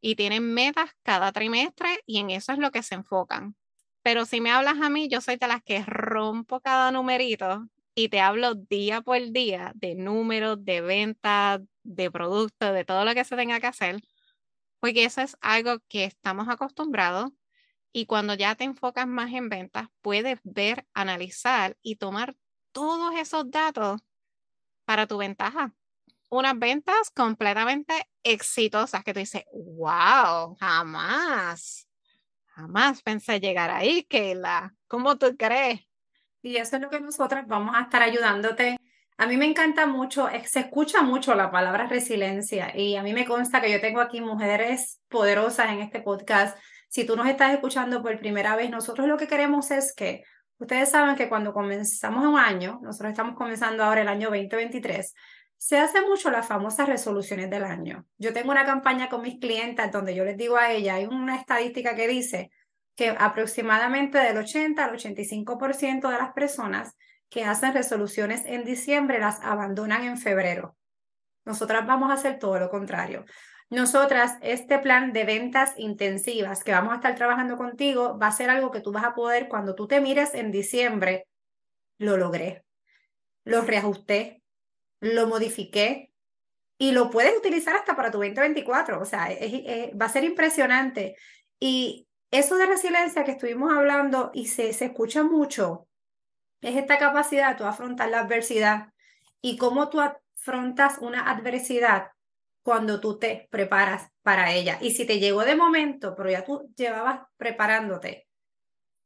y 0.00 0.16
tienen 0.16 0.52
metas 0.54 0.90
cada 1.02 1.32
trimestre 1.32 2.00
y 2.06 2.18
en 2.18 2.30
eso 2.30 2.52
es 2.52 2.58
lo 2.58 2.70
que 2.70 2.82
se 2.82 2.94
enfocan. 2.94 3.56
Pero 4.02 4.26
si 4.26 4.40
me 4.40 4.50
hablas 4.50 4.80
a 4.80 4.90
mí, 4.90 5.08
yo 5.08 5.20
soy 5.20 5.36
de 5.36 5.48
las 5.48 5.62
que 5.62 5.82
rompo 5.84 6.60
cada 6.60 6.90
numerito 6.92 7.68
y 7.94 8.08
te 8.08 8.20
hablo 8.20 8.54
día 8.54 9.00
por 9.02 9.20
día 9.32 9.72
de 9.74 9.94
números, 9.94 10.64
de 10.64 10.80
ventas, 10.80 11.60
de 11.82 12.10
productos, 12.10 12.74
de 12.74 12.84
todo 12.84 13.04
lo 13.04 13.14
que 13.14 13.24
se 13.24 13.36
tenga 13.36 13.60
que 13.60 13.66
hacer, 13.66 14.00
porque 14.80 15.04
eso 15.04 15.20
es 15.20 15.36
algo 15.40 15.78
que 15.88 16.04
estamos 16.04 16.48
acostumbrados 16.48 17.30
y 17.92 18.06
cuando 18.06 18.34
ya 18.34 18.54
te 18.54 18.64
enfocas 18.64 19.06
más 19.06 19.32
en 19.32 19.48
ventas, 19.48 19.88
puedes 20.02 20.38
ver, 20.44 20.86
analizar 20.94 21.76
y 21.82 21.96
tomar 21.96 22.36
todos 22.72 23.14
esos 23.16 23.50
datos 23.50 24.00
para 24.84 25.06
tu 25.06 25.18
ventaja. 25.18 25.72
Unas 26.30 26.58
ventas 26.58 27.10
completamente 27.10 27.94
exitosas 28.22 29.02
que 29.02 29.14
tú 29.14 29.20
dices, 29.20 29.44
wow, 29.52 30.56
jamás, 30.60 31.88
jamás 32.46 33.02
pensé 33.02 33.40
llegar 33.40 33.70
ahí, 33.70 34.04
Keila. 34.04 34.74
¿Cómo 34.86 35.16
tú 35.16 35.36
crees? 35.36 35.80
Y 36.42 36.56
eso 36.56 36.76
es 36.76 36.82
lo 36.82 36.90
que 36.90 37.00
nosotras 37.00 37.46
vamos 37.46 37.74
a 37.74 37.82
estar 37.82 38.02
ayudándote. 38.02 38.78
A 39.16 39.26
mí 39.26 39.36
me 39.36 39.46
encanta 39.46 39.86
mucho, 39.86 40.28
se 40.44 40.60
escucha 40.60 41.02
mucho 41.02 41.34
la 41.34 41.50
palabra 41.50 41.88
resiliencia 41.88 42.76
y 42.76 42.94
a 42.94 43.02
mí 43.02 43.12
me 43.12 43.26
consta 43.26 43.60
que 43.60 43.72
yo 43.72 43.80
tengo 43.80 44.00
aquí 44.00 44.20
mujeres 44.20 45.00
poderosas 45.08 45.70
en 45.70 45.80
este 45.80 46.00
podcast 46.00 46.56
si 46.88 47.04
tú 47.04 47.16
nos 47.16 47.28
estás 47.28 47.52
escuchando 47.52 48.02
por 48.02 48.18
primera 48.18 48.56
vez, 48.56 48.70
nosotros 48.70 49.06
lo 49.06 49.16
que 49.16 49.28
queremos 49.28 49.70
es 49.70 49.94
que 49.94 50.24
ustedes 50.58 50.90
saben 50.90 51.16
que 51.16 51.28
cuando 51.28 51.52
comenzamos 51.52 52.26
un 52.26 52.38
año, 52.38 52.80
nosotros 52.82 53.10
estamos 53.10 53.36
comenzando 53.36 53.84
ahora 53.84 54.02
el 54.02 54.08
año 54.08 54.28
2023, 54.30 55.14
se 55.56 55.78
hace 55.78 56.00
mucho 56.02 56.30
las 56.30 56.46
famosas 56.46 56.88
resoluciones 56.88 57.50
del 57.50 57.64
año. 57.64 58.06
Yo 58.16 58.32
tengo 58.32 58.50
una 58.50 58.64
campaña 58.64 59.08
con 59.08 59.22
mis 59.22 59.38
clientes 59.38 59.90
donde 59.90 60.14
yo 60.14 60.24
les 60.24 60.36
digo 60.36 60.56
a 60.56 60.70
ella, 60.72 60.94
hay 60.94 61.06
una 61.06 61.36
estadística 61.36 61.94
que 61.94 62.08
dice 62.08 62.50
que 62.94 63.14
aproximadamente 63.16 64.18
del 64.18 64.38
80 64.38 64.84
al 64.84 64.96
85% 64.96 66.10
de 66.10 66.18
las 66.18 66.32
personas 66.32 66.96
que 67.28 67.44
hacen 67.44 67.74
resoluciones 67.74 68.42
en 68.46 68.64
diciembre 68.64 69.18
las 69.18 69.40
abandonan 69.42 70.04
en 70.04 70.16
febrero. 70.16 70.76
Nosotras 71.44 71.86
vamos 71.86 72.10
a 72.10 72.14
hacer 72.14 72.38
todo 72.38 72.58
lo 72.58 72.70
contrario. 72.70 73.24
Nosotras, 73.70 74.38
este 74.40 74.78
plan 74.78 75.12
de 75.12 75.24
ventas 75.24 75.74
intensivas 75.76 76.64
que 76.64 76.72
vamos 76.72 76.92
a 76.92 76.96
estar 76.96 77.14
trabajando 77.14 77.58
contigo 77.58 78.18
va 78.18 78.28
a 78.28 78.32
ser 78.32 78.48
algo 78.48 78.70
que 78.70 78.80
tú 78.80 78.92
vas 78.92 79.04
a 79.04 79.14
poder 79.14 79.48
cuando 79.48 79.74
tú 79.74 79.86
te 79.86 80.00
mires 80.00 80.32
en 80.32 80.50
diciembre, 80.50 81.26
lo 81.98 82.16
logré, 82.16 82.64
lo 83.44 83.60
reajusté, 83.60 84.42
lo 85.00 85.26
modifiqué 85.26 86.12
y 86.78 86.92
lo 86.92 87.10
puedes 87.10 87.36
utilizar 87.36 87.76
hasta 87.76 87.94
para 87.94 88.10
tu 88.10 88.18
2024. 88.18 89.00
O 89.00 89.04
sea, 89.04 89.28
va 90.00 90.06
a 90.06 90.10
ser 90.10 90.24
impresionante. 90.24 91.16
Y 91.60 92.08
eso 92.30 92.56
de 92.56 92.66
resiliencia 92.66 93.24
que 93.24 93.32
estuvimos 93.32 93.76
hablando 93.76 94.30
y 94.32 94.46
se, 94.46 94.72
se 94.72 94.86
escucha 94.86 95.22
mucho, 95.24 95.88
es 96.62 96.76
esta 96.76 96.98
capacidad 96.98 97.50
de 97.50 97.56
tú 97.56 97.64
afrontar 97.64 98.08
la 98.08 98.20
adversidad 98.20 98.92
y 99.42 99.58
cómo 99.58 99.90
tú 99.90 100.00
afrontas 100.00 100.98
una 101.00 101.30
adversidad 101.30 102.12
cuando 102.68 103.00
tú 103.00 103.18
te 103.18 103.48
preparas 103.50 104.12
para 104.20 104.52
ella. 104.52 104.76
Y 104.82 104.90
si 104.90 105.06
te 105.06 105.18
llegó 105.18 105.42
de 105.42 105.56
momento, 105.56 106.14
pero 106.14 106.28
ya 106.28 106.44
tú 106.44 106.70
llevabas 106.76 107.20
preparándote, 107.38 108.28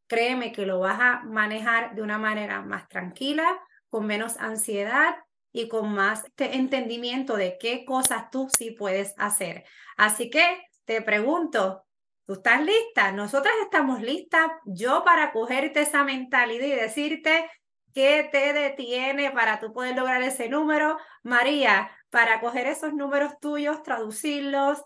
créeme 0.09 0.51
que 0.51 0.67
lo 0.67 0.81
vas 0.81 0.99
a 1.01 1.23
manejar 1.23 1.95
de 1.95 2.03
una 2.03 2.19
manera 2.19 2.61
más 2.63 2.89
tranquila, 2.89 3.61
con 3.89 4.05
menos 4.05 4.37
ansiedad 4.39 5.15
y 5.53 5.69
con 5.69 5.95
más 5.95 6.25
entendimiento 6.39 7.37
de 7.37 7.57
qué 7.57 7.85
cosas 7.85 8.31
tú 8.33 8.49
sí 8.59 8.73
puedes 8.73 9.15
hacer. 9.17 9.63
Así 9.97 10.29
que 10.29 10.67
te 10.85 11.01
pregunto, 11.01 11.87
¿Tú 12.25 12.35
estás 12.35 12.65
lista? 12.65 13.11
Nosotras 13.11 13.53
estamos 13.63 14.01
listas. 14.01 14.47
Yo 14.65 15.03
para 15.05 15.33
cogerte 15.33 15.81
esa 15.81 16.05
mentalidad 16.05 16.67
y 16.67 16.71
decirte 16.71 17.51
qué 17.95 18.29
te 18.31 18.53
detiene 18.53 19.31
para 19.31 19.61
tú 19.61 19.73
poder 19.73 19.97
lograr 19.97 20.23
ese 20.23 20.49
número. 20.49 20.99
María, 21.23 21.91
para 22.11 22.41
coger 22.41 22.67
esos 22.67 22.95
números 22.95 23.39
tuyos, 23.41 23.83
traducirlos, 23.83 24.83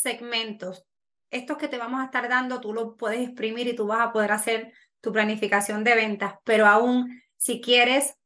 segmentos, 0.00 0.86
estos 1.30 1.58
que 1.58 1.68
te 1.68 1.78
vamos 1.78 2.00
a 2.00 2.06
estar 2.06 2.28
dando, 2.28 2.60
tú 2.60 2.72
lo 2.72 2.96
puedes 2.96 3.20
exprimir 3.20 3.66
y 3.68 3.74
tú 3.76 3.86
vas 3.86 4.00
a 4.00 4.12
poder 4.12 4.32
hacer 4.32 4.72
tu 5.00 5.12
planificación 5.12 5.84
de 5.84 5.94
ventas, 5.94 6.34
pero 6.44 6.66
aún 6.66 7.22
si 7.36 7.60
quieres 7.60 8.16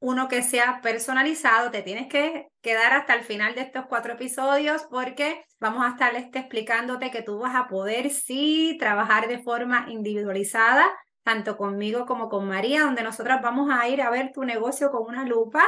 uno 0.00 0.28
que 0.28 0.42
sea 0.42 0.80
personalizado, 0.82 1.70
te 1.70 1.82
tienes 1.82 2.08
que 2.08 2.48
quedar 2.62 2.94
hasta 2.94 3.14
el 3.14 3.22
final 3.22 3.54
de 3.54 3.60
estos 3.60 3.84
cuatro 3.86 4.14
episodios 4.14 4.84
porque 4.90 5.44
vamos 5.60 5.84
a 5.84 5.90
estar 5.90 6.14
explicándote 6.16 7.10
que 7.10 7.22
tú 7.22 7.38
vas 7.38 7.54
a 7.54 7.68
poder 7.68 8.10
sí 8.10 8.76
trabajar 8.80 9.28
de 9.28 9.42
forma 9.42 9.86
individualizada, 9.90 10.86
tanto 11.22 11.58
conmigo 11.58 12.06
como 12.06 12.30
con 12.30 12.48
María, 12.48 12.82
donde 12.82 13.02
nosotras 13.02 13.42
vamos 13.42 13.68
a 13.70 13.86
ir 13.88 14.00
a 14.00 14.10
ver 14.10 14.32
tu 14.32 14.42
negocio 14.44 14.90
con 14.90 15.06
una 15.06 15.26
lupa 15.26 15.64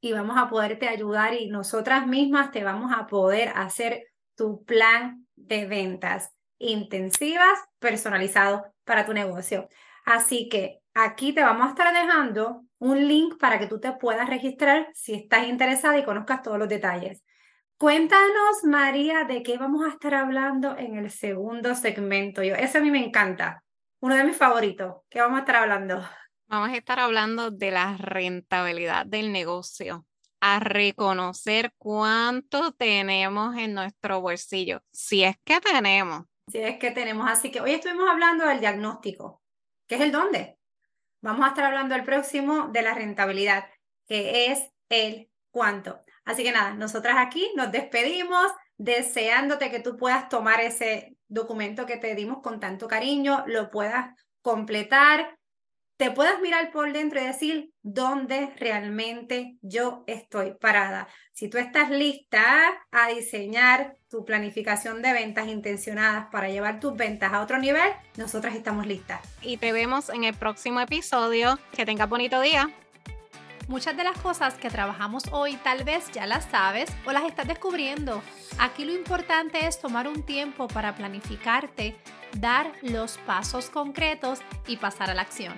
y 0.00 0.12
vamos 0.12 0.36
a 0.38 0.48
poderte 0.48 0.88
ayudar 0.88 1.34
y 1.34 1.48
nosotras 1.48 2.06
mismas 2.06 2.52
te 2.52 2.62
vamos 2.62 2.92
a 2.96 3.08
poder 3.08 3.48
hacer 3.56 4.11
tu 4.42 4.64
plan 4.64 5.24
de 5.36 5.66
ventas 5.66 6.32
intensivas 6.58 7.60
personalizado 7.78 8.64
para 8.82 9.06
tu 9.06 9.12
negocio. 9.12 9.68
Así 10.04 10.48
que 10.48 10.80
aquí 10.94 11.32
te 11.32 11.44
vamos 11.44 11.64
a 11.64 11.70
estar 11.70 11.94
dejando 11.94 12.64
un 12.78 13.06
link 13.06 13.38
para 13.38 13.60
que 13.60 13.68
tú 13.68 13.78
te 13.78 13.92
puedas 13.92 14.28
registrar 14.28 14.88
si 14.94 15.14
estás 15.14 15.46
interesada 15.46 15.96
y 15.96 16.04
conozcas 16.04 16.42
todos 16.42 16.58
los 16.58 16.68
detalles. 16.68 17.22
Cuéntanos, 17.78 18.64
María, 18.64 19.22
de 19.22 19.44
qué 19.44 19.58
vamos 19.58 19.84
a 19.84 19.90
estar 19.90 20.12
hablando 20.12 20.76
en 20.76 20.96
el 20.96 21.12
segundo 21.12 21.76
segmento. 21.76 22.42
Yo, 22.42 22.56
ese 22.56 22.78
a 22.78 22.80
mí 22.80 22.90
me 22.90 23.04
encanta, 23.04 23.62
uno 24.00 24.16
de 24.16 24.24
mis 24.24 24.36
favoritos. 24.36 25.02
¿Qué 25.08 25.20
vamos 25.20 25.36
a 25.36 25.40
estar 25.42 25.54
hablando? 25.54 26.02
Vamos 26.48 26.70
a 26.70 26.76
estar 26.76 26.98
hablando 26.98 27.52
de 27.52 27.70
la 27.70 27.96
rentabilidad 27.96 29.06
del 29.06 29.30
negocio, 29.30 30.04
a 30.44 30.58
reconocer 30.58 31.72
cuánto 31.78 32.72
tenemos 32.72 33.56
en 33.56 33.74
nuestro 33.74 34.20
bolsillo, 34.20 34.82
si 34.90 35.22
es 35.22 35.36
que 35.44 35.60
tenemos. 35.60 36.24
Si 36.48 36.58
es 36.58 36.80
que 36.80 36.90
tenemos. 36.90 37.30
Así 37.30 37.52
que 37.52 37.60
hoy 37.60 37.70
estuvimos 37.70 38.10
hablando 38.10 38.44
del 38.44 38.58
diagnóstico, 38.58 39.40
que 39.86 39.94
es 39.94 40.00
el 40.00 40.10
dónde. 40.10 40.58
Vamos 41.20 41.46
a 41.46 41.50
estar 41.50 41.64
hablando 41.64 41.94
el 41.94 42.02
próximo 42.02 42.66
de 42.72 42.82
la 42.82 42.92
rentabilidad, 42.92 43.66
que 44.08 44.50
es 44.50 44.68
el 44.88 45.30
cuánto. 45.52 46.02
Así 46.24 46.42
que 46.42 46.50
nada, 46.50 46.74
nosotras 46.74 47.14
aquí 47.18 47.48
nos 47.54 47.70
despedimos 47.70 48.50
deseándote 48.78 49.70
que 49.70 49.78
tú 49.78 49.96
puedas 49.96 50.28
tomar 50.28 50.60
ese 50.60 51.16
documento 51.28 51.86
que 51.86 51.98
te 51.98 52.16
dimos 52.16 52.42
con 52.42 52.58
tanto 52.58 52.88
cariño, 52.88 53.44
lo 53.46 53.70
puedas 53.70 54.12
completar, 54.40 55.38
te 56.02 56.10
puedas 56.10 56.40
mirar 56.40 56.72
por 56.72 56.92
dentro 56.92 57.20
y 57.20 57.24
decir 57.24 57.70
dónde 57.84 58.52
realmente 58.58 59.56
yo 59.62 60.02
estoy 60.08 60.52
parada. 60.54 61.06
Si 61.32 61.48
tú 61.48 61.58
estás 61.58 61.90
lista 61.90 62.42
a 62.90 63.06
diseñar 63.10 63.94
tu 64.10 64.24
planificación 64.24 65.00
de 65.00 65.12
ventas 65.12 65.46
intencionadas 65.46 66.26
para 66.32 66.48
llevar 66.48 66.80
tus 66.80 66.96
ventas 66.96 67.32
a 67.32 67.40
otro 67.40 67.58
nivel, 67.58 67.88
nosotras 68.16 68.56
estamos 68.56 68.84
listas. 68.84 69.20
Y 69.42 69.58
te 69.58 69.70
vemos 69.70 70.08
en 70.08 70.24
el 70.24 70.34
próximo 70.34 70.80
episodio. 70.80 71.56
Que 71.70 71.86
tengas 71.86 72.08
bonito 72.08 72.40
día. 72.40 72.68
Muchas 73.68 73.96
de 73.96 74.02
las 74.02 74.18
cosas 74.18 74.54
que 74.54 74.70
trabajamos 74.70 75.22
hoy 75.30 75.54
tal 75.58 75.84
vez 75.84 76.10
ya 76.10 76.26
las 76.26 76.46
sabes 76.46 76.90
o 77.06 77.12
las 77.12 77.22
estás 77.26 77.46
descubriendo. 77.46 78.24
Aquí 78.58 78.84
lo 78.84 78.92
importante 78.92 79.68
es 79.68 79.78
tomar 79.78 80.08
un 80.08 80.24
tiempo 80.24 80.66
para 80.66 80.96
planificarte, 80.96 81.94
dar 82.40 82.72
los 82.82 83.18
pasos 83.18 83.70
concretos 83.70 84.40
y 84.66 84.78
pasar 84.78 85.08
a 85.08 85.14
la 85.14 85.22
acción. 85.22 85.54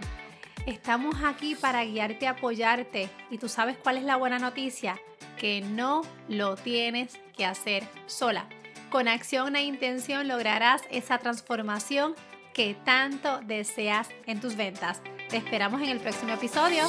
Estamos 0.66 1.16
aquí 1.22 1.54
para 1.54 1.84
guiarte 1.84 2.26
apoyarte. 2.26 3.10
Y 3.30 3.38
tú 3.38 3.48
sabes 3.48 3.76
cuál 3.76 3.98
es 3.98 4.04
la 4.04 4.16
buena 4.16 4.38
noticia, 4.38 4.98
que 5.38 5.60
no 5.60 6.02
lo 6.28 6.56
tienes 6.56 7.18
que 7.36 7.44
hacer 7.44 7.84
sola. 8.06 8.48
Con 8.90 9.08
acción 9.08 9.56
e 9.56 9.64
intención 9.64 10.26
lograrás 10.26 10.82
esa 10.90 11.18
transformación 11.18 12.14
que 12.54 12.74
tanto 12.84 13.40
deseas 13.40 14.08
en 14.26 14.40
tus 14.40 14.56
ventas. 14.56 15.02
Te 15.28 15.36
esperamos 15.36 15.82
en 15.82 15.90
el 15.90 16.00
próximo 16.00 16.32
episodio. 16.32 16.84